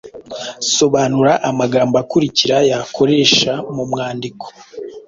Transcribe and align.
Sobanura 0.77 1.33
amagambo 1.49 1.95
akurikira 2.03 2.57
yakoresha 2.71 3.51
mu 3.75 3.83
mwandiko: 3.91 4.45